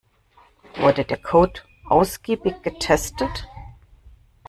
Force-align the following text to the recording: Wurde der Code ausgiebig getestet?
Wurde 0.77 1.05
der 1.05 1.19
Code 1.21 1.61
ausgiebig 1.85 2.63
getestet? 2.63 3.47